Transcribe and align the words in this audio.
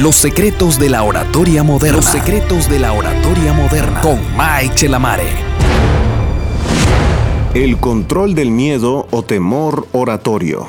Los 0.00 0.16
secretos 0.16 0.78
de 0.78 0.90
la 0.90 1.02
oratoria 1.04 1.62
moderna. 1.62 1.96
Los 1.96 2.04
secretos 2.04 2.68
de 2.68 2.78
la 2.78 2.92
oratoria 2.92 3.54
moderna. 3.54 4.02
Con 4.02 4.20
Mike 4.36 4.74
Chelamare. 4.74 5.30
El 7.54 7.78
control 7.78 8.34
del 8.34 8.50
miedo 8.50 9.08
o 9.10 9.22
temor 9.22 9.86
oratorio. 9.92 10.66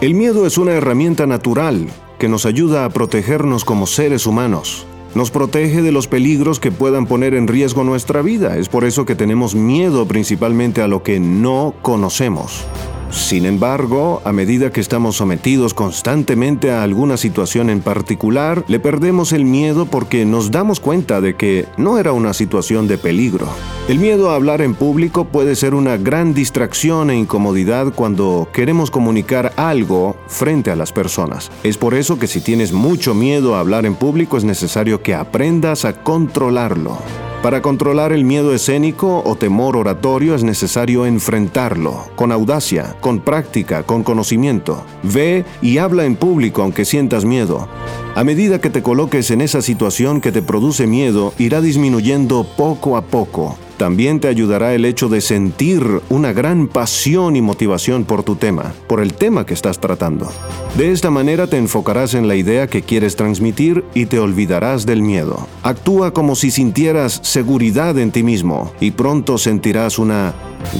El 0.00 0.14
miedo 0.14 0.46
es 0.46 0.56
una 0.56 0.72
herramienta 0.72 1.26
natural 1.26 1.88
que 2.18 2.30
nos 2.30 2.46
ayuda 2.46 2.86
a 2.86 2.88
protegernos 2.88 3.66
como 3.66 3.86
seres 3.86 4.24
humanos. 4.24 4.86
Nos 5.14 5.30
protege 5.30 5.82
de 5.82 5.92
los 5.92 6.08
peligros 6.08 6.58
que 6.58 6.72
puedan 6.72 7.04
poner 7.04 7.34
en 7.34 7.48
riesgo 7.48 7.84
nuestra 7.84 8.22
vida. 8.22 8.56
Es 8.56 8.70
por 8.70 8.84
eso 8.84 9.04
que 9.04 9.14
tenemos 9.14 9.54
miedo 9.54 10.08
principalmente 10.08 10.80
a 10.80 10.88
lo 10.88 11.02
que 11.02 11.20
no 11.20 11.74
conocemos. 11.82 12.64
Sin 13.12 13.44
embargo, 13.44 14.22
a 14.24 14.32
medida 14.32 14.72
que 14.72 14.80
estamos 14.80 15.16
sometidos 15.16 15.74
constantemente 15.74 16.70
a 16.70 16.82
alguna 16.82 17.18
situación 17.18 17.68
en 17.68 17.82
particular, 17.82 18.64
le 18.68 18.80
perdemos 18.80 19.32
el 19.34 19.44
miedo 19.44 19.84
porque 19.84 20.24
nos 20.24 20.50
damos 20.50 20.80
cuenta 20.80 21.20
de 21.20 21.36
que 21.36 21.66
no 21.76 21.98
era 21.98 22.12
una 22.12 22.32
situación 22.32 22.88
de 22.88 22.96
peligro. 22.96 23.48
El 23.86 23.98
miedo 23.98 24.30
a 24.30 24.34
hablar 24.34 24.62
en 24.62 24.74
público 24.74 25.26
puede 25.26 25.56
ser 25.56 25.74
una 25.74 25.98
gran 25.98 26.32
distracción 26.32 27.10
e 27.10 27.16
incomodidad 27.18 27.92
cuando 27.94 28.48
queremos 28.50 28.90
comunicar 28.90 29.52
algo 29.56 30.16
frente 30.26 30.70
a 30.70 30.76
las 30.76 30.92
personas. 30.92 31.50
Es 31.64 31.76
por 31.76 31.92
eso 31.92 32.18
que 32.18 32.26
si 32.26 32.40
tienes 32.40 32.72
mucho 32.72 33.14
miedo 33.14 33.54
a 33.54 33.60
hablar 33.60 33.84
en 33.84 33.94
público 33.94 34.38
es 34.38 34.44
necesario 34.44 35.02
que 35.02 35.14
aprendas 35.14 35.84
a 35.84 36.02
controlarlo. 36.02 36.98
Para 37.42 37.60
controlar 37.60 38.12
el 38.12 38.24
miedo 38.24 38.54
escénico 38.54 39.20
o 39.24 39.34
temor 39.34 39.76
oratorio 39.76 40.36
es 40.36 40.44
necesario 40.44 41.06
enfrentarlo, 41.06 42.06
con 42.14 42.30
audacia, 42.30 42.94
con 43.00 43.18
práctica, 43.18 43.82
con 43.82 44.04
conocimiento. 44.04 44.84
Ve 45.02 45.44
y 45.60 45.78
habla 45.78 46.04
en 46.04 46.14
público 46.14 46.62
aunque 46.62 46.84
sientas 46.84 47.24
miedo. 47.24 47.66
A 48.14 48.22
medida 48.22 48.60
que 48.60 48.70
te 48.70 48.80
coloques 48.80 49.32
en 49.32 49.40
esa 49.40 49.60
situación 49.60 50.20
que 50.20 50.30
te 50.30 50.40
produce 50.40 50.86
miedo, 50.86 51.34
irá 51.36 51.60
disminuyendo 51.60 52.46
poco 52.56 52.96
a 52.96 53.02
poco. 53.02 53.58
También 53.82 54.20
te 54.20 54.28
ayudará 54.28 54.74
el 54.74 54.84
hecho 54.84 55.08
de 55.08 55.20
sentir 55.20 55.84
una 56.08 56.32
gran 56.32 56.68
pasión 56.68 57.34
y 57.34 57.42
motivación 57.42 58.04
por 58.04 58.22
tu 58.22 58.36
tema, 58.36 58.72
por 58.86 59.00
el 59.00 59.12
tema 59.12 59.44
que 59.44 59.54
estás 59.54 59.80
tratando. 59.80 60.30
De 60.76 60.92
esta 60.92 61.10
manera 61.10 61.48
te 61.48 61.56
enfocarás 61.56 62.14
en 62.14 62.28
la 62.28 62.36
idea 62.36 62.68
que 62.68 62.82
quieres 62.82 63.16
transmitir 63.16 63.84
y 63.92 64.06
te 64.06 64.20
olvidarás 64.20 64.86
del 64.86 65.02
miedo. 65.02 65.48
Actúa 65.64 66.12
como 66.12 66.36
si 66.36 66.52
sintieras 66.52 67.18
seguridad 67.24 67.98
en 67.98 68.12
ti 68.12 68.22
mismo 68.22 68.72
y 68.78 68.92
pronto 68.92 69.36
sentirás 69.36 69.98
una 69.98 70.32